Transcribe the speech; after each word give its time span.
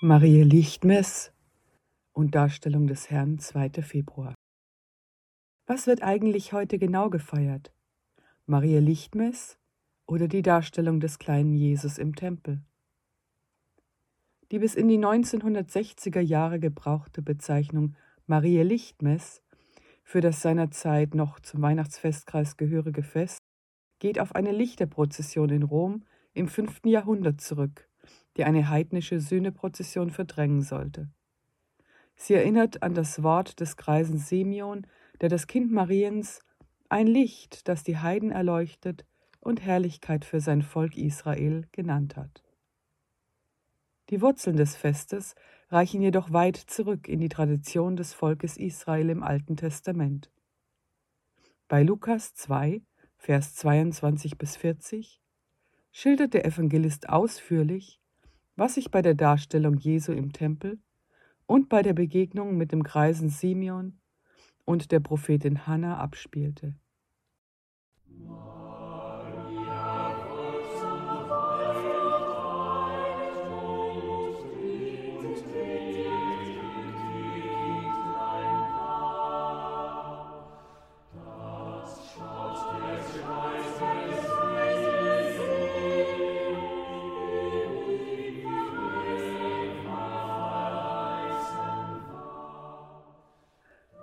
Marie 0.00 0.44
Lichtmess 0.44 1.32
und 2.12 2.36
Darstellung 2.36 2.86
des 2.86 3.10
Herrn 3.10 3.40
2. 3.40 3.82
Februar. 3.82 4.32
Was 5.66 5.88
wird 5.88 6.04
eigentlich 6.04 6.52
heute 6.52 6.78
genau 6.78 7.10
gefeiert? 7.10 7.72
Marie 8.46 8.78
Lichtmess 8.78 9.58
oder 10.06 10.28
die 10.28 10.42
Darstellung 10.42 11.00
des 11.00 11.18
kleinen 11.18 11.52
Jesus 11.52 11.98
im 11.98 12.14
Tempel? 12.14 12.62
Die 14.52 14.60
bis 14.60 14.76
in 14.76 14.86
die 14.86 15.00
1960er 15.00 16.20
Jahre 16.20 16.60
gebrauchte 16.60 17.20
Bezeichnung 17.20 17.96
Marie 18.24 18.62
Lichtmess 18.62 19.42
für 20.04 20.20
das 20.20 20.42
seinerzeit 20.42 21.16
noch 21.16 21.40
zum 21.40 21.60
Weihnachtsfestkreis 21.60 22.56
gehörige 22.56 23.02
Fest 23.02 23.40
geht 23.98 24.20
auf 24.20 24.36
eine 24.36 24.52
Lichterprozession 24.52 25.50
in 25.50 25.64
Rom 25.64 26.04
im 26.34 26.46
5. 26.46 26.82
Jahrhundert 26.84 27.40
zurück 27.40 27.87
die 28.38 28.44
eine 28.44 28.70
heidnische 28.70 29.20
Sühneprozession 29.20 30.10
verdrängen 30.10 30.62
sollte. 30.62 31.10
Sie 32.14 32.34
erinnert 32.34 32.82
an 32.82 32.94
das 32.94 33.22
Wort 33.22 33.60
des 33.60 33.76
greisen 33.76 34.18
Simeon, 34.18 34.86
der 35.20 35.28
das 35.28 35.48
Kind 35.48 35.72
Mariens, 35.72 36.40
ein 36.88 37.06
Licht, 37.06 37.68
das 37.68 37.82
die 37.82 37.98
Heiden 37.98 38.30
erleuchtet 38.30 39.04
und 39.40 39.60
Herrlichkeit 39.60 40.24
für 40.24 40.40
sein 40.40 40.62
Volk 40.62 40.96
Israel 40.96 41.66
genannt 41.72 42.16
hat. 42.16 42.44
Die 44.10 44.22
Wurzeln 44.22 44.56
des 44.56 44.74
Festes 44.74 45.34
reichen 45.68 46.00
jedoch 46.00 46.32
weit 46.32 46.56
zurück 46.56 47.08
in 47.08 47.20
die 47.20 47.28
Tradition 47.28 47.96
des 47.96 48.14
Volkes 48.14 48.56
Israel 48.56 49.10
im 49.10 49.22
Alten 49.22 49.56
Testament. 49.56 50.30
Bei 51.66 51.82
Lukas 51.82 52.34
2, 52.34 52.82
Vers 53.16 53.54
22 53.56 54.38
bis 54.38 54.56
40 54.56 55.20
schildert 55.92 56.34
der 56.34 56.46
Evangelist 56.46 57.08
ausführlich, 57.08 58.00
was 58.58 58.74
sich 58.74 58.90
bei 58.90 59.02
der 59.02 59.14
Darstellung 59.14 59.76
Jesu 59.76 60.10
im 60.10 60.32
Tempel 60.32 60.80
und 61.46 61.68
bei 61.68 61.82
der 61.82 61.92
Begegnung 61.92 62.56
mit 62.56 62.72
dem 62.72 62.82
greisen 62.82 63.28
Simeon 63.28 64.00
und 64.64 64.90
der 64.90 64.98
Prophetin 64.98 65.68
Hannah 65.68 65.98
abspielte. 65.98 66.74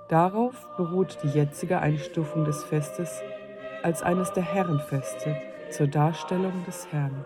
Darauf 0.08 0.54
beruht 0.78 1.18
die 1.24 1.30
jetzige 1.30 1.80
Einstufung 1.80 2.46
des 2.46 2.64
Festes 2.64 3.22
als 3.82 4.04
eines 4.04 4.32
der 4.34 4.44
Herrenfeste 4.44 5.36
zur 5.72 5.88
Darstellung 5.88 6.64
des 6.66 6.88
Herrn. 6.92 7.26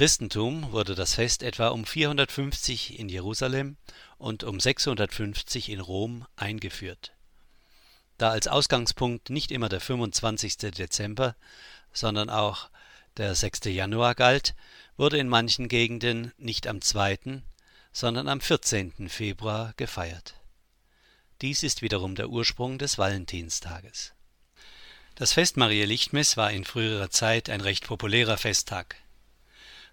Christentum 0.00 0.72
wurde 0.72 0.94
das 0.94 1.16
Fest 1.16 1.42
etwa 1.42 1.68
um 1.68 1.84
450 1.84 2.98
in 2.98 3.10
Jerusalem 3.10 3.76
und 4.16 4.44
um 4.44 4.58
650 4.58 5.68
in 5.68 5.78
Rom 5.78 6.26
eingeführt. 6.36 7.12
Da 8.16 8.30
als 8.30 8.48
Ausgangspunkt 8.48 9.28
nicht 9.28 9.52
immer 9.52 9.68
der 9.68 9.82
25. 9.82 10.56
Dezember, 10.56 11.36
sondern 11.92 12.30
auch 12.30 12.70
der 13.18 13.34
6. 13.34 13.66
Januar 13.66 14.14
galt, 14.14 14.54
wurde 14.96 15.18
in 15.18 15.28
manchen 15.28 15.68
Gegenden 15.68 16.32
nicht 16.38 16.66
am 16.66 16.80
2., 16.80 17.42
sondern 17.92 18.26
am 18.26 18.40
14. 18.40 19.10
Februar 19.10 19.74
gefeiert. 19.76 20.32
Dies 21.42 21.62
ist 21.62 21.82
wiederum 21.82 22.14
der 22.14 22.30
Ursprung 22.30 22.78
des 22.78 22.96
Valentinstages. 22.96 24.14
Das 25.14 25.34
Fest 25.34 25.58
Maria 25.58 25.84
Lichtmess 25.84 26.38
war 26.38 26.50
in 26.50 26.64
früherer 26.64 27.10
Zeit 27.10 27.50
ein 27.50 27.60
recht 27.60 27.86
populärer 27.86 28.38
Festtag 28.38 28.96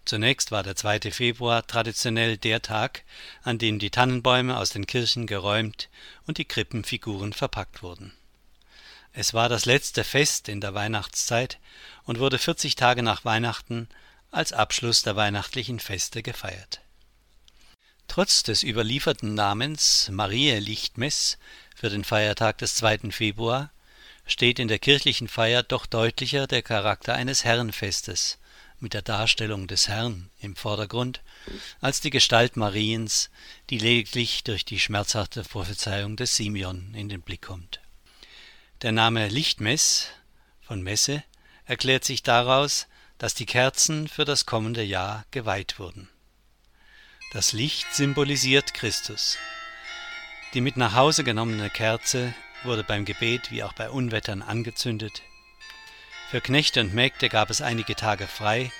Zunächst 0.08 0.52
war 0.52 0.64
der 0.64 0.78
2. 0.78 1.12
Februar 1.12 1.68
traditionell 1.68 2.38
der 2.38 2.62
Tag, 2.62 3.04
an 3.44 3.58
dem 3.58 3.78
die 3.78 3.90
Tannenbäume 3.90 4.56
aus 4.56 4.70
den 4.70 4.88
Kirchen 4.88 5.28
geräumt 5.28 5.90
und 6.26 6.38
die 6.38 6.46
Krippenfiguren 6.46 7.34
verpackt 7.34 7.84
wurden. 7.84 8.14
Es 9.12 9.34
war 9.34 9.50
das 9.50 9.66
letzte 9.66 10.06
Fest 10.06 10.48
in 10.48 10.62
der 10.62 10.74
Weihnachtszeit 10.74 11.60
und 12.06 12.20
wurde 12.20 12.38
40 12.38 12.76
Tage 12.76 13.04
nach 13.04 13.26
Weihnachten 13.26 13.90
als 14.32 14.54
Abschluss 14.54 15.02
der 15.02 15.18
weihnachtlichen 15.18 15.82
Feste 15.82 16.24
gefeiert. 16.24 16.80
Trotz 18.08 18.44
des 18.44 18.64
überlieferten 18.64 19.34
Namens 19.34 20.08
Mariä 20.10 20.60
Lichtmess 20.60 21.38
für 21.76 21.90
den 21.90 22.06
Feiertag 22.06 22.60
des 22.60 22.76
2. 22.76 23.12
Februar 23.12 23.72
steht 24.26 24.60
in 24.60 24.70
der 24.70 24.80
kirchlichen 24.80 25.28
Feier 25.28 25.64
doch 25.64 25.86
deutlicher 25.86 26.48
der 26.48 26.62
Charakter 26.62 27.14
eines 27.14 27.44
Herrenfestes 27.44 28.38
mit 28.80 28.94
der 28.94 29.02
Darstellung 29.02 29.68
des 29.68 29.88
Herrn 29.88 30.30
im 30.40 30.56
Vordergrund 30.56 31.22
als 31.82 32.02
die 32.02 32.10
Gestalt 32.10 32.58
Mariens, 32.58 33.30
die 33.70 33.78
lediglich 33.78 34.44
durch 34.44 34.66
die 34.66 34.80
schmerzhafte 34.80 35.44
Prophezeiung 35.44 36.16
des 36.16 36.36
Simeon 36.36 36.94
in 36.94 37.10
den 37.10 37.22
Blick 37.22 37.42
kommt. 37.44 37.82
Der 38.82 38.92
Name 38.92 39.30
Lichtmess 39.30 40.10
von 40.62 40.82
Messe 40.82 41.24
erklärt 41.66 42.04
sich 42.04 42.24
daraus, 42.24 42.88
dass 43.18 43.34
die 43.34 43.46
Kerzen 43.48 44.08
für 44.08 44.26
das 44.26 44.46
kommende 44.46 44.84
Jahr 44.84 45.26
geweiht 45.32 45.80
wurden. 45.80 46.10
Das 47.34 47.52
Licht 47.52 47.94
symbolisiert 47.94 48.74
Christus. 48.74 49.38
Die 50.54 50.62
mit 50.62 50.78
nach 50.78 50.94
Hause 50.94 51.24
genommene 51.24 51.70
Kerze 51.70 52.34
wurde 52.64 52.84
beim 52.84 53.06
Gebet 53.06 53.52
wie 53.52 53.64
auch 53.64 53.74
bei 53.74 53.90
Unwettern 53.90 54.42
angezündet, 54.42 55.24
für 56.30 56.42
Knechte 56.42 56.82
und 56.82 56.94
Mägde 56.94 57.30
gab 57.30 57.50
es 57.50 57.62
einige 57.62 57.96
Tage 57.96 58.28
frei, 58.28 58.72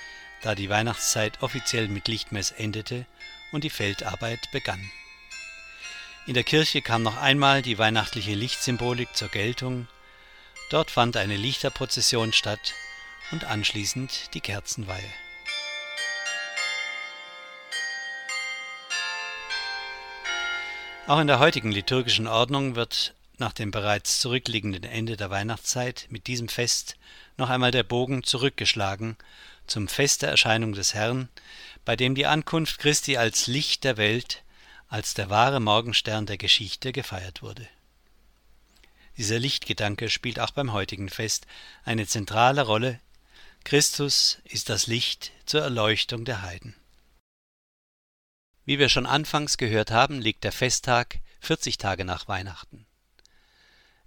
da 0.42 0.54
die 0.54 0.68
Weihnachtszeit 0.68 1.42
offiziell 1.42 1.88
mit 1.88 2.06
Lichtmess 2.06 2.50
endete 2.50 3.06
und 3.52 3.64
die 3.64 3.70
Feldarbeit 3.70 4.50
begann. 4.52 4.90
In 6.26 6.34
der 6.34 6.44
Kirche 6.44 6.82
kam 6.82 7.02
noch 7.02 7.16
einmal 7.16 7.62
die 7.62 7.78
weihnachtliche 7.78 8.34
Lichtsymbolik 8.34 9.16
zur 9.16 9.28
Geltung. 9.28 9.88
Dort 10.70 10.90
fand 10.90 11.16
eine 11.16 11.38
Lichterprozession 11.38 12.34
statt 12.34 12.74
und 13.30 13.44
anschließend 13.44 14.34
die 14.34 14.42
Kerzenweihe. 14.42 15.10
Auch 21.06 21.20
in 21.20 21.26
der 21.26 21.38
heutigen 21.38 21.72
liturgischen 21.72 22.26
Ordnung 22.26 22.76
wird 22.76 23.14
nach 23.38 23.52
dem 23.52 23.70
bereits 23.70 24.18
zurückliegenden 24.20 24.84
Ende 24.84 25.16
der 25.16 25.30
Weihnachtszeit 25.30 26.06
mit 26.10 26.26
diesem 26.26 26.48
Fest 26.48 26.96
noch 27.36 27.50
einmal 27.50 27.70
der 27.70 27.82
Bogen 27.82 28.22
zurückgeschlagen 28.24 29.16
zum 29.66 29.88
Fest 29.88 30.22
der 30.22 30.30
Erscheinung 30.30 30.72
des 30.72 30.94
Herrn, 30.94 31.28
bei 31.84 31.94
dem 31.94 32.14
die 32.14 32.26
Ankunft 32.26 32.78
Christi 32.78 33.16
als 33.16 33.46
Licht 33.46 33.84
der 33.84 33.96
Welt, 33.96 34.42
als 34.88 35.14
der 35.14 35.30
wahre 35.30 35.60
Morgenstern 35.60 36.26
der 36.26 36.38
Geschichte 36.38 36.92
gefeiert 36.92 37.42
wurde. 37.42 37.68
Dieser 39.16 39.38
Lichtgedanke 39.38 40.10
spielt 40.10 40.40
auch 40.40 40.52
beim 40.52 40.72
heutigen 40.72 41.08
Fest 41.08 41.46
eine 41.84 42.06
zentrale 42.06 42.62
Rolle. 42.62 43.00
Christus 43.64 44.38
ist 44.44 44.68
das 44.68 44.86
Licht 44.86 45.32
zur 45.44 45.60
Erleuchtung 45.60 46.24
der 46.24 46.42
Heiden. 46.42 46.74
Wie 48.64 48.78
wir 48.78 48.88
schon 48.88 49.06
anfangs 49.06 49.58
gehört 49.58 49.90
haben, 49.90 50.20
liegt 50.20 50.44
der 50.44 50.52
Festtag 50.52 51.18
40 51.40 51.78
Tage 51.78 52.04
nach 52.04 52.28
Weihnachten. 52.28 52.87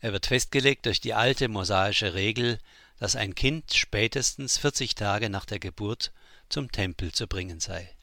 Er 0.01 0.13
wird 0.13 0.25
festgelegt 0.25 0.87
durch 0.87 0.99
die 0.99 1.13
alte 1.13 1.47
mosaische 1.47 2.15
Regel, 2.15 2.59
dass 2.97 3.15
ein 3.15 3.35
Kind 3.35 3.73
spätestens 3.73 4.57
40 4.57 4.95
Tage 4.95 5.29
nach 5.29 5.45
der 5.45 5.59
Geburt 5.59 6.11
zum 6.49 6.71
Tempel 6.71 7.11
zu 7.11 7.27
bringen 7.27 7.59
sei. 7.59 7.95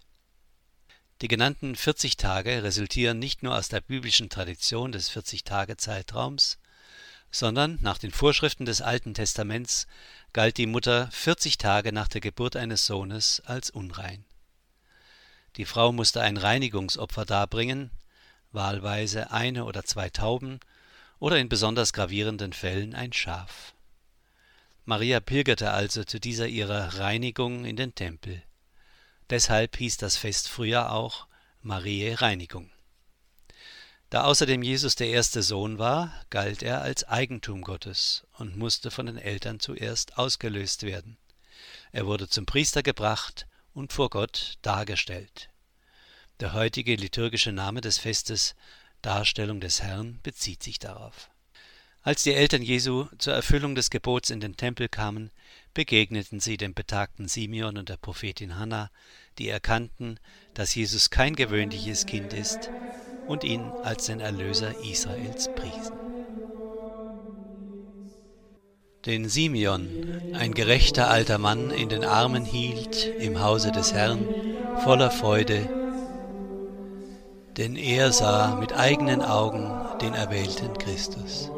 Die 1.21 1.29
genannten 1.29 1.75
40 1.75 2.17
Tage 2.17 2.63
resultieren 2.63 3.19
nicht 3.19 3.43
nur 3.43 3.57
aus 3.57 3.69
der 3.69 3.81
biblischen 3.81 4.31
Tradition 4.31 4.93
des 4.93 5.11
40-Tage-Zeitraums, 5.11 6.59
sondern 7.33 7.79
nach 7.83 7.99
den 7.99 8.13
Vorschriften 8.13 8.65
des 8.65 8.81
Alten 8.81 9.15
Testaments 9.15 9.89
galt 10.33 10.57
die 10.57 10.67
Mutter 10.67 11.11
40 11.11 11.59
Tage 11.59 11.93
nach 11.93 12.07
der 12.07 12.21
Geburt 12.21 12.55
eines 12.55 12.87
Sohnes 12.87 13.43
als 13.45 13.71
unrein. 13.71 14.25
Die 15.57 15.65
Frau 15.65 15.91
musste 15.91 16.21
ein 16.21 16.37
Reinigungsopfer 16.37 17.25
darbringen, 17.25 17.91
wahlweise 18.53 19.33
eine 19.33 19.65
oder 19.65 19.85
zwei 19.85 20.09
Tauben 20.09 20.61
oder 21.19 21.39
in 21.39 21.49
besonders 21.49 21.93
gravierenden 21.93 22.53
Fällen 22.53 22.95
ein 22.95 23.13
Schaf. 23.13 23.75
Maria 24.85 25.21
pilgerte 25.21 25.71
also 25.71 26.05
zu 26.05 26.19
dieser 26.19 26.47
ihrer 26.47 26.99
Reinigung 26.99 27.65
in 27.65 27.77
den 27.77 27.95
Tempel. 27.95 28.43
Deshalb 29.29 29.77
hieß 29.77 29.99
das 29.99 30.17
Fest 30.17 30.49
früher 30.49 30.93
auch 30.93 31.27
Mariä 31.61 32.21
Reinigung. 32.21 32.71
Da 34.11 34.25
außerdem 34.25 34.63
Jesus 34.63 34.95
der 34.95 35.09
erste 35.09 35.43
Sohn 35.43 35.79
war, 35.79 36.15
galt 36.31 36.63
er 36.63 36.81
als 36.81 37.05
Eigentum 37.05 37.61
Gottes 37.61 38.27
und 38.39 38.57
musste 38.57 38.91
von 38.91 39.05
den 39.05 39.19
Eltern 39.19 39.61
zuerst 39.61 40.17
ausgelöst 40.17 40.85
werden. 40.85 41.19
Er 41.93 42.07
wurde 42.07 42.29
zum 42.29 42.47
Priester 42.47 42.83
gebracht 42.83 43.47
und 43.75 43.93
vor 43.93 44.09
Gott 44.09 44.55
dargestellt. 44.63 45.51
Der 46.41 46.55
heutige 46.55 46.95
liturgische 46.95 47.53
Name 47.53 47.83
des 47.83 47.99
Festes 47.99 48.55
Darstellung 49.03 49.61
des 49.61 49.83
Herrn 49.83 50.19
bezieht 50.23 50.63
sich 50.63 50.79
darauf. 50.79 51.31
Als 52.03 52.23
die 52.23 52.33
Eltern 52.33 52.63
Jesu 52.63 53.07
zur 53.19 53.35
Erfüllung 53.35 53.75
des 53.75 53.91
Gebots 53.91 54.31
in 54.31 54.41
den 54.41 54.57
Tempel 54.57 54.89
kamen, 54.89 55.31
begegneten 55.75 56.41
sie 56.41 56.57
dem 56.57 56.73
betagten 56.73 57.29
Simeon 57.29 57.77
und 57.77 57.89
der 57.89 57.97
Prophetin 57.97 58.57
Hannah, 58.57 58.91
die 59.39 59.49
erkannten, 59.49 60.19
dass 60.55 60.75
Jesus 60.75 61.11
kein 61.11 61.37
gewöhnliches 61.37 62.07
Kind 62.07 62.33
ist 62.33 62.71
und 63.27 63.45
ihn 63.45 63.61
als 63.85 64.07
den 64.07 64.21
Erlöser 64.21 64.75
Israels 64.85 65.51
priesen. 65.55 65.97
Den 69.07 69.29
Simeon, 69.29 69.89
ein 70.35 70.55
gerechter 70.55 71.09
alter 71.09 71.39
Mann, 71.39 71.71
in 71.71 71.89
den 71.89 72.05
Armen 72.05 72.45
hielt 72.45 73.05
im 73.21 73.41
Hause 73.41 73.71
des 73.71 73.93
Herrn, 73.93 74.27
voller 74.83 75.11
Freude, 75.11 75.78
denn 77.59 77.75
er 77.75 78.13
sah 78.13 78.55
mit 78.55 78.73
eigenen 78.73 79.21
Augen 79.21 79.69
den 80.01 80.15
erwählten 80.15 80.79
Christus. 80.79 81.51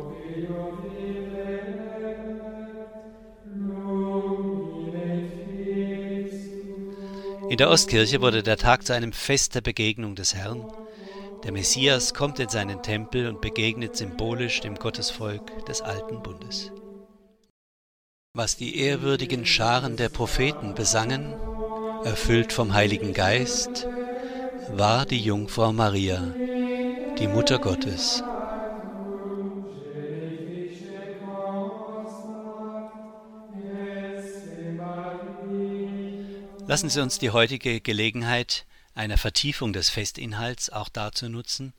In 7.50 7.56
der 7.58 7.69
Ostkirche 7.69 8.23
wurde 8.23 8.43
der 8.43 8.56
Tag 8.56 8.87
zu 8.87 8.94
einem 8.94 9.12
Fest 9.12 9.55
der 9.55 9.61
Begegnung 9.61 10.14
des 10.14 10.35
Herrn. 10.35 10.64
Der 11.44 11.52
Messias 11.52 12.14
kommt 12.14 12.38
in 12.38 12.49
seinen 12.49 12.82
Tempel 12.82 13.29
und 13.29 13.43
begegnet 13.43 13.97
symbolisch 13.97 14.61
dem 14.61 14.76
Gottesvolk 14.76 15.67
des 15.67 15.82
alten 15.82 16.23
Bundes. 16.23 16.70
Was 18.35 18.56
die 18.56 18.79
ehrwürdigen 18.79 19.44
Scharen 19.44 19.97
der 19.97 20.08
Propheten 20.08 20.75
besangen, 20.75 21.35
erfüllt 22.05 22.52
vom 22.52 22.73
Heiligen 22.73 23.12
Geist, 23.12 23.87
war 24.72 25.05
die 25.05 25.20
Jungfrau 25.20 25.72
Maria, 25.72 26.20
die 27.19 27.26
Mutter 27.26 27.58
Gottes. 27.58 28.22
Lassen 36.67 36.88
Sie 36.88 37.00
uns 37.02 37.19
die 37.19 37.31
heutige 37.31 37.81
Gelegenheit 37.81 38.64
einer 38.94 39.19
Vertiefung 39.19 39.72
des 39.72 39.88
Festinhalts 39.88 40.70
auch 40.70 40.88
dazu 40.88 41.28
nutzen, 41.28 41.73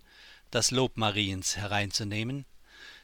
das 0.52 0.72
Lob 0.72 0.98
Mariens 0.98 1.56
hereinzunehmen, 1.56 2.46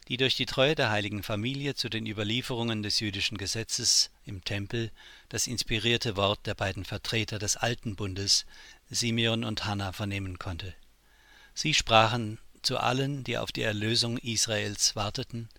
die 0.08 0.18
durch 0.18 0.36
die 0.36 0.46
Treue 0.46 0.76
der 0.76 0.90
heiligen 0.90 1.24
Familie 1.24 1.76
zu 1.76 1.90
den 1.90 2.06
Überlieferungen 2.06 2.84
des 2.84 3.00
jüdischen 3.00 3.38
Gesetzes 3.38 4.10
im 4.26 4.44
Tempel 4.44 4.92
das 5.30 5.48
inspirierte 5.48 6.16
Wort 6.16 6.46
der 6.46 6.56
beiden 6.56 6.86
Vertreter 6.86 7.40
des 7.40 7.58
Alten 7.58 7.96
Bundes, 7.96 8.46
Simeon 8.90 9.44
und 9.44 9.66
Hannah, 9.66 9.92
vernehmen 9.92 10.40
konnte. 10.40 10.74
Sie 11.54 11.74
sprachen 11.74 12.40
zu 12.62 12.78
allen, 12.78 13.24
die 13.24 13.38
auf 13.38 13.52
die 13.52 13.64
Erlösung 13.64 14.18
Israels 14.18 14.96
warteten, 14.96 15.50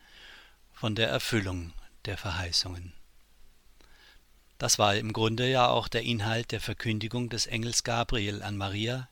von 0.72 0.94
der 0.94 1.08
Erfüllung 1.08 1.72
der 2.04 2.16
Verheißungen. 2.16 2.92
Das 4.58 4.78
war 4.78 4.96
im 4.96 5.12
Grunde 5.12 5.48
ja 5.48 5.68
auch 5.68 5.88
der 5.88 6.02
Inhalt 6.02 6.52
der 6.52 6.60
Verkündigung 6.60 7.28
des 7.28 7.46
Engels 7.46 7.84
Gabriel 7.84 8.42
an 8.42 8.56
Maria, 8.56 9.08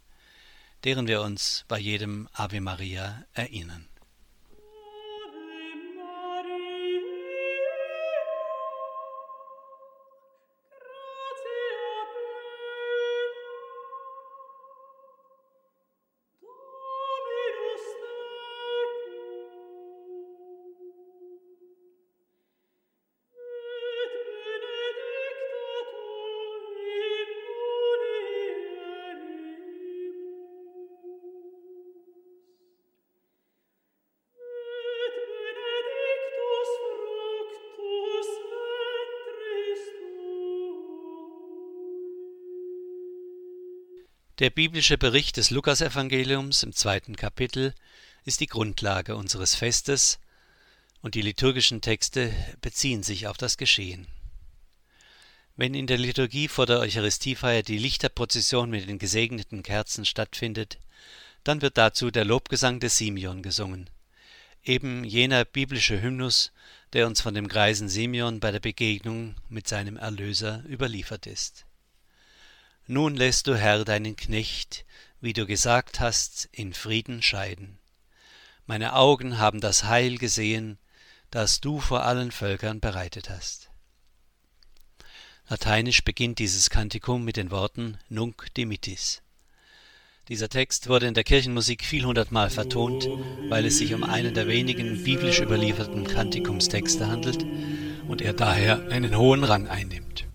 deren 0.85 1.07
wir 1.07 1.23
uns 1.23 1.65
bei 1.69 1.79
jedem 1.79 2.29
Ave 2.33 2.61
Maria 2.61 3.25
erinnern. 3.33 3.89
Der 44.39 44.51
biblische 44.51 44.99
Bericht 44.99 45.39
des 45.39 45.49
Lukasevangeliums 45.49 46.63
im 46.63 46.75
zweiten 46.75 47.17
Kapitel 47.17 47.75
ist 48.27 48.41
die 48.41 48.47
Grundlage 48.47 49.17
unseres 49.17 49.55
Festes 49.55 50.19
und 51.01 51.15
die 51.15 51.23
liturgischen 51.23 51.81
Texte 51.81 52.35
beziehen 52.61 53.03
sich 53.03 53.29
auf 53.29 53.39
das 53.39 53.57
Geschehen. 53.57 54.07
Wenn 55.57 55.73
in 55.73 55.87
der 55.87 55.97
Liturgie 55.97 56.49
vor 56.49 56.67
der 56.67 56.81
Eucharistiefeier 56.81 57.63
die 57.63 57.79
Lichterprozession 57.79 58.69
mit 58.69 58.87
den 58.87 58.99
gesegneten 58.99 59.63
Kerzen 59.63 60.05
stattfindet, 60.05 60.77
dann 61.43 61.63
wird 61.63 61.79
dazu 61.79 62.11
der 62.11 62.27
Lobgesang 62.27 62.79
des 62.79 62.99
Simeon 62.99 63.43
gesungen, 63.43 63.89
eben 64.63 65.03
jener 65.05 65.47
biblische 65.47 66.03
Hymnus, 66.03 66.53
der 66.93 67.07
uns 67.07 67.23
von 67.23 67.33
dem 67.33 67.49
greisen 67.49 67.89
Simeon 67.89 68.39
bei 68.41 68.51
der 68.51 68.61
Begegnung 68.61 69.35
mit 69.49 69.67
seinem 69.67 69.97
Erlöser 69.97 70.63
überliefert 70.69 71.27
ist. 71.27 71.66
Nun 72.89 73.17
lässt 73.17 73.49
du, 73.49 73.57
Herr, 73.57 73.85
deinen 73.85 74.15
Knecht, 74.15 74.85
wie 75.21 75.33
du 75.33 75.45
gesagt 75.45 75.99
hast, 75.99 76.49
in 76.53 76.73
Frieden 76.73 77.21
scheiden. 77.21 77.79
Meine 78.67 78.95
Augen 78.95 79.39
haben 79.39 79.61
das 79.61 79.85
Heil 79.85 80.19
gesehen, 80.19 80.79
das 81.31 81.61
du 81.61 81.81
vor 81.81 82.05
allen 82.05 82.31
Völkern 82.31 82.79
bereitet 82.79 83.29
hast. 83.29 83.71
Lateinisch 85.49 86.05
beginnt 86.05 86.39
dieses 86.39 86.71
Kantikum 86.71 87.25
mit 87.25 87.37
den 87.37 87.51
Worten 87.51 87.99
Nunc 88.09 88.55
dimittis. 88.57 89.23
Dieser 90.29 90.49
Text 90.49 90.89
wurde 90.89 91.07
in 91.07 91.15
der 91.15 91.23
Kirchenmusik 91.23 91.85
vielhundertmal 91.85 92.51
vertont, 92.51 93.09
weil 93.49 93.65
es 93.67 93.79
sich 93.79 93.95
um 93.95 94.03
einen 94.03 94.35
der 94.35 94.49
wenigen 94.49 95.05
biblisch 95.05 95.41
überlieferten 95.41 96.05
Kantikumstexte 96.05 97.07
handelt 97.09 97.45
und 98.09 98.23
er 98.23 98.33
daher 98.33 98.89
einen 98.89 99.17
hohen 99.17 99.45
Rang 99.45 99.69
einnimmt. 99.69 100.26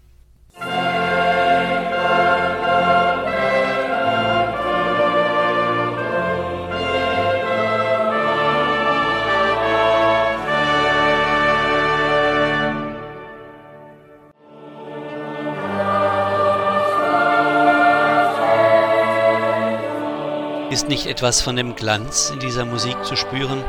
Ist 20.81 20.89
nicht 20.89 21.05
etwas 21.05 21.43
von 21.43 21.55
dem 21.55 21.75
Glanz 21.75 22.31
in 22.31 22.39
dieser 22.39 22.65
Musik 22.65 23.05
zu 23.05 23.15
spüren, 23.15 23.63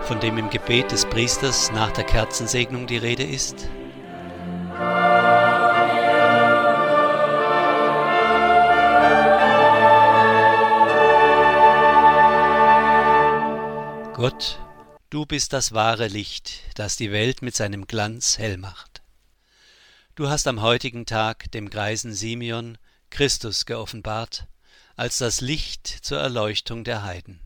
von 0.00 0.18
dem 0.18 0.36
im 0.36 0.50
Gebet 0.50 0.90
des 0.90 1.06
Priesters 1.06 1.70
nach 1.70 1.92
der 1.92 2.02
Kerzensegnung 2.02 2.88
die 2.88 2.96
Rede 2.96 3.22
ist? 3.22 3.68
Gott, 14.14 14.58
du 15.10 15.24
bist 15.24 15.52
das 15.52 15.72
wahre 15.72 16.08
Licht, 16.08 16.62
das 16.74 16.96
die 16.96 17.12
Welt 17.12 17.42
mit 17.42 17.54
seinem 17.54 17.86
Glanz 17.86 18.38
hell 18.38 18.56
macht. 18.56 19.02
Du 20.16 20.28
hast 20.28 20.48
am 20.48 20.62
heutigen 20.62 21.06
Tag 21.06 21.48
dem 21.52 21.70
greisen 21.70 22.12
Simeon 22.12 22.76
Christus 23.10 23.66
geoffenbart, 23.66 24.48
als 24.96 25.18
das 25.18 25.40
Licht 25.40 25.86
zur 25.86 26.18
Erleuchtung 26.18 26.82
der 26.82 27.02
Heiden. 27.02 27.40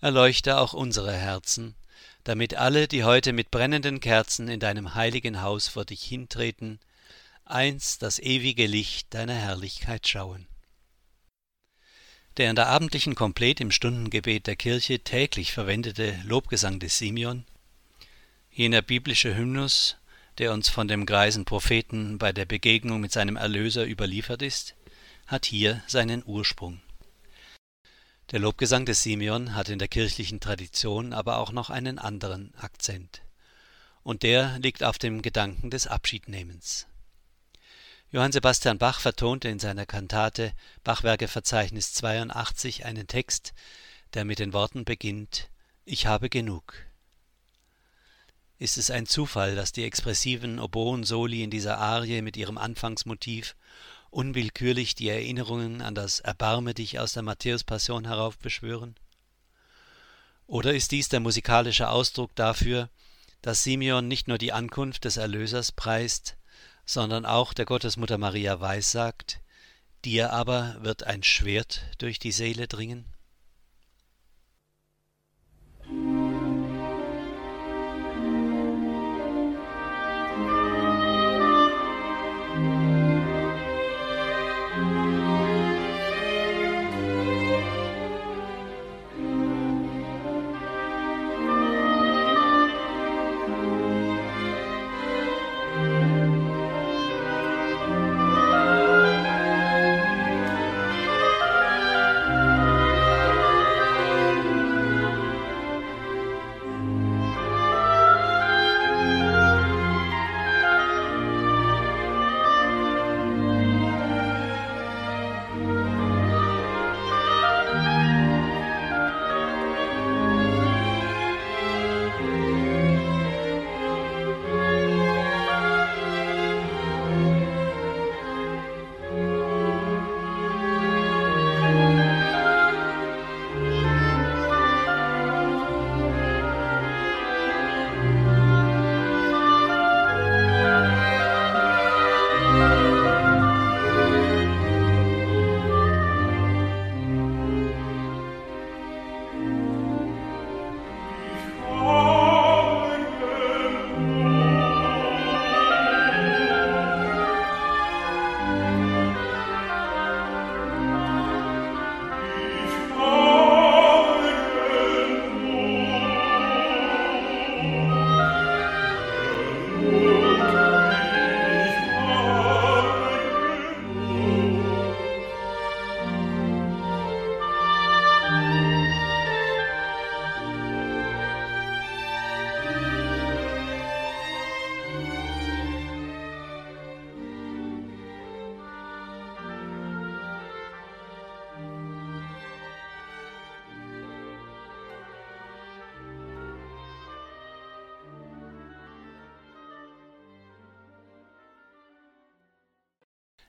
Erleuchte 0.00 0.58
auch 0.58 0.72
unsere 0.72 1.12
Herzen, 1.12 1.74
damit 2.24 2.54
alle, 2.54 2.88
die 2.88 3.04
heute 3.04 3.32
mit 3.32 3.50
brennenden 3.50 4.00
Kerzen 4.00 4.48
in 4.48 4.60
deinem 4.60 4.94
heiligen 4.94 5.40
Haus 5.42 5.68
vor 5.68 5.84
dich 5.84 6.02
hintreten, 6.02 6.80
einst 7.44 8.02
das 8.02 8.18
ewige 8.18 8.66
Licht 8.66 9.14
deiner 9.14 9.34
Herrlichkeit 9.34 10.08
schauen. 10.08 10.46
Der 12.36 12.50
in 12.50 12.56
der 12.56 12.66
abendlichen 12.66 13.14
Komplet 13.14 13.60
im 13.60 13.70
Stundengebet 13.70 14.46
der 14.46 14.56
Kirche 14.56 14.98
täglich 14.98 15.52
verwendete 15.52 16.20
Lobgesang 16.24 16.80
des 16.80 16.98
Simeon, 16.98 17.46
jener 18.50 18.82
biblische 18.82 19.34
Hymnus, 19.34 19.96
der 20.38 20.52
uns 20.52 20.68
von 20.68 20.88
dem 20.88 21.06
greisen 21.06 21.44
Propheten 21.44 22.18
bei 22.18 22.32
der 22.32 22.44
Begegnung 22.44 23.00
mit 23.00 23.12
seinem 23.12 23.36
Erlöser 23.36 23.86
überliefert 23.86 24.42
ist, 24.42 24.75
hat 25.26 25.46
hier 25.46 25.82
seinen 25.86 26.22
Ursprung. 26.24 26.80
Der 28.30 28.40
Lobgesang 28.40 28.86
des 28.86 29.02
Simeon 29.02 29.54
hat 29.54 29.68
in 29.68 29.78
der 29.78 29.88
kirchlichen 29.88 30.40
Tradition 30.40 31.12
aber 31.12 31.38
auch 31.38 31.52
noch 31.52 31.70
einen 31.70 31.98
anderen 31.98 32.54
Akzent. 32.56 33.22
Und 34.02 34.22
der 34.22 34.58
liegt 34.58 34.82
auf 34.82 34.98
dem 34.98 35.22
Gedanken 35.22 35.70
des 35.70 35.86
Abschiednehmens. 35.86 36.86
Johann 38.10 38.32
Sebastian 38.32 38.78
Bach 38.78 39.00
vertonte 39.00 39.48
in 39.48 39.58
seiner 39.58 39.84
Kantate 39.84 40.52
Bachwerkeverzeichnis 40.84 41.92
82 41.94 42.84
einen 42.84 43.08
Text, 43.08 43.52
der 44.14 44.24
mit 44.24 44.38
den 44.38 44.52
Worten 44.52 44.84
beginnt 44.84 45.50
Ich 45.84 46.06
habe 46.06 46.28
genug. 46.28 46.74
Ist 48.58 48.78
es 48.78 48.90
ein 48.90 49.06
Zufall, 49.06 49.54
dass 49.54 49.72
die 49.72 49.84
expressiven 49.84 50.58
Oboen-Soli 50.58 51.42
in 51.42 51.50
dieser 51.50 51.78
Arie 51.78 52.22
mit 52.22 52.36
ihrem 52.36 52.58
Anfangsmotiv 52.58 53.54
unwillkürlich 54.16 54.94
die 54.94 55.10
Erinnerungen 55.10 55.82
an 55.82 55.94
das 55.94 56.20
Erbarme 56.20 56.72
dich 56.72 56.98
aus 56.98 57.12
der 57.12 57.22
Matthäus-Passion 57.22 58.06
heraufbeschwören? 58.06 58.96
Oder 60.46 60.74
ist 60.74 60.92
dies 60.92 61.10
der 61.10 61.20
musikalische 61.20 61.90
Ausdruck 61.90 62.34
dafür, 62.34 62.88
dass 63.42 63.62
Simeon 63.62 64.08
nicht 64.08 64.26
nur 64.26 64.38
die 64.38 64.54
Ankunft 64.54 65.04
des 65.04 65.18
Erlösers 65.18 65.70
preist, 65.70 66.36
sondern 66.86 67.26
auch 67.26 67.52
der 67.52 67.66
Gottesmutter 67.66 68.16
Maria 68.16 68.58
weissagt, 68.60 69.40
dir 70.04 70.32
aber 70.32 70.76
wird 70.80 71.04
ein 71.04 71.22
Schwert 71.22 71.82
durch 71.98 72.18
die 72.18 72.32
Seele 72.32 72.68
dringen? 72.68 73.04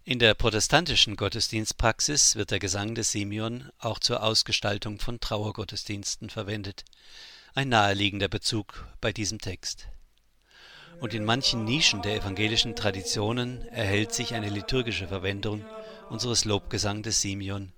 In 0.10 0.20
der 0.20 0.36
protestantischen 0.36 1.18
Gottesdienstpraxis 1.18 2.38
wird 2.38 2.52
der 2.52 2.60
Gesang 2.60 2.96
des 2.96 3.12
Simeon 3.12 3.70
auch 3.78 4.00
zur 4.00 4.24
Ausgestaltung 4.24 5.00
von 5.00 5.20
Trauergottesdiensten 5.20 6.30
verwendet, 6.30 6.86
ein 7.56 7.68
naheliegender 7.68 8.30
Bezug 8.30 8.88
bei 9.02 9.12
diesem 9.12 9.40
Text. 9.40 9.90
Und 11.02 11.14
in 11.14 11.26
manchen 11.26 11.66
Nischen 11.66 12.04
der 12.04 12.16
evangelischen 12.16 12.74
Traditionen 12.78 13.68
erhält 13.68 14.14
sich 14.14 14.34
eine 14.34 14.48
liturgische 14.48 15.10
Verwendung 15.10 15.66
unseres 16.10 16.46
Lobgesang 16.46 17.04
des 17.04 17.20
Simeon, 17.20 17.74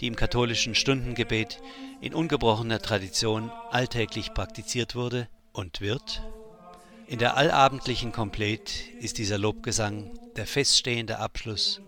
die 0.00 0.08
im 0.08 0.16
katholischen 0.16 0.74
Stundengebet 0.74 1.60
in 2.00 2.12
ungebrochener 2.12 2.82
Tradition 2.82 3.52
alltäglich 3.70 4.34
praktiziert 4.34 4.96
wurde 4.96 5.28
und 5.52 5.80
wird 5.80 6.24
in 7.08 7.18
der 7.18 7.38
allabendlichen 7.38 8.12
Komplet 8.12 8.70
ist 9.00 9.16
dieser 9.16 9.38
Lobgesang 9.38 10.10
der 10.38 10.46
feststehende 10.46 11.18
Abschluss 11.18 11.80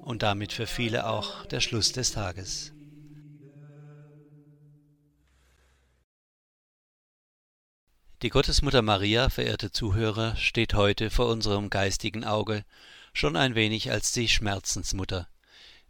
und 0.00 0.22
damit 0.22 0.54
für 0.54 0.66
viele 0.66 1.06
auch 1.06 1.44
der 1.46 1.60
Schluss 1.60 1.92
des 1.92 2.12
Tages. 2.12 2.72
Die 8.22 8.30
Gottesmutter 8.30 8.80
Maria, 8.80 9.28
verehrte 9.28 9.70
Zuhörer, 9.70 10.34
steht 10.36 10.72
heute 10.72 11.10
vor 11.10 11.28
unserem 11.28 11.68
geistigen 11.68 12.24
Auge 12.24 12.64
schon 13.12 13.36
ein 13.36 13.54
wenig 13.54 13.90
als 13.90 14.12
die 14.12 14.28
Schmerzensmutter 14.28 15.28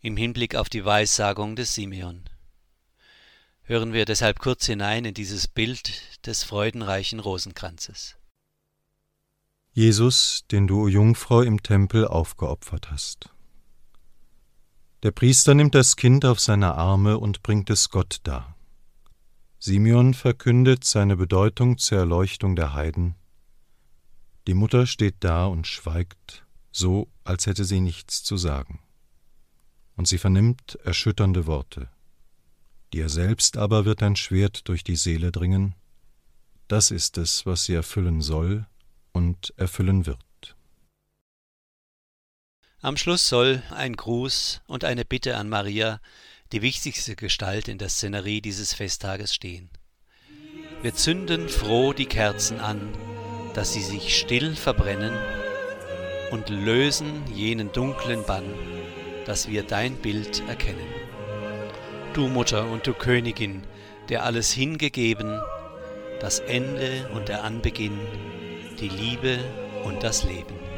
im 0.01 0.17
Hinblick 0.17 0.57
auf 0.57 0.69
die 0.69 0.85
Weissagung 0.85 1.55
des 1.55 1.77
Simeon. 1.77 2.25
Hören 3.63 3.93
wir 3.93 4.05
deshalb 4.05 4.41
kurz 4.41 4.67
hinein 4.67 5.05
in 5.05 5.15
dieses 5.15 5.47
Bild 5.47 6.27
des 6.27 6.43
freudenreichen 6.43 7.21
Rosenkranzes. 7.21 8.17
Jesus, 9.81 10.45
den 10.51 10.67
du, 10.67 10.83
o 10.83 10.89
Jungfrau, 10.89 11.41
im 11.41 11.63
Tempel 11.63 12.07
aufgeopfert 12.07 12.91
hast. 12.91 13.31
Der 15.03 15.11
Priester 15.11 15.55
nimmt 15.55 15.75
das 15.75 15.97
Kind 15.97 16.27
auf 16.27 16.39
seine 16.39 16.75
Arme 16.75 17.17
und 17.17 17.43
bringt 17.43 17.71
es 17.71 17.89
Gott 17.89 18.19
dar. 18.25 18.59
Simeon 19.59 20.13
verkündet 20.13 20.85
seine 20.85 21.17
Bedeutung 21.17 21.79
zur 21.79 21.97
Erleuchtung 21.97 22.57
der 22.57 22.75
Heiden. 22.75 23.15
Die 24.47 24.53
Mutter 24.53 24.85
steht 24.85 25.17
da 25.21 25.47
und 25.47 25.67
schweigt, 25.67 26.45
so 26.71 27.09
als 27.25 27.47
hätte 27.47 27.65
sie 27.65 27.81
nichts 27.81 28.23
zu 28.23 28.37
sagen. 28.37 28.81
Und 29.97 30.07
sie 30.07 30.19
vernimmt 30.19 30.79
erschütternde 30.85 31.47
Worte. 31.47 31.89
Dir 32.93 33.09
selbst 33.09 33.57
aber 33.57 33.87
wird 33.87 34.03
ein 34.03 34.17
Schwert 34.17 34.69
durch 34.69 34.85
die 34.85 34.97
Seele 34.97 35.33
dringen. 35.33 35.75
Das 36.69 36.91
ist 36.91 37.17
es, 37.17 37.47
was 37.47 37.65
sie 37.65 37.73
erfüllen 37.73 38.21
soll, 38.21 38.67
und 39.13 39.53
erfüllen 39.57 40.07
wird. 40.07 40.57
Am 42.83 42.97
Schluss 42.97 43.29
soll 43.29 43.63
ein 43.71 43.95
Gruß 43.95 44.63
und 44.67 44.85
eine 44.85 45.05
Bitte 45.05 45.37
an 45.37 45.49
Maria, 45.49 46.01
die 46.53 46.63
wichtigste 46.63 47.15
Gestalt 47.15 47.69
in 47.69 47.79
der 47.79 47.91
Szenerie 47.91 48.41
dieses 48.41 48.73
Festtages, 48.73 49.35
stehen. 49.35 49.69
Wir 50.83 50.95
zünden 50.95 51.51
froh 51.51 51.93
die 51.93 52.07
Kerzen 52.07 52.59
an, 52.59 52.81
dass 53.55 53.75
sie 53.75 53.83
sich 53.83 54.19
still 54.19 54.57
verbrennen 54.57 55.13
und 56.31 56.49
lösen 56.49 57.23
jenen 57.35 57.71
dunklen 57.73 58.25
Bann, 58.25 58.45
dass 59.27 59.49
wir 59.49 59.63
dein 59.63 59.97
Bild 59.97 60.43
erkennen. 60.49 60.89
Du 62.15 62.29
Mutter 62.29 62.69
und 62.71 62.87
du 62.87 62.95
Königin, 62.95 63.63
der 64.09 64.25
alles 64.25 64.51
hingegeben, 64.53 65.39
das 66.21 66.41
Ende 66.41 67.09
und 67.15 67.29
der 67.29 67.45
Anbeginn, 67.45 67.99
die 68.81 68.89
Liebe 68.89 69.39
und 69.85 70.03
das 70.03 70.25
Leben. 70.25 70.70